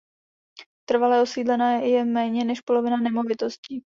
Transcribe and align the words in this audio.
Trvale 0.85 1.21
osídlena 1.21 1.71
je 1.71 2.05
méně 2.05 2.45
než 2.45 2.61
polovina 2.61 2.97
nemovitostí. 2.97 3.79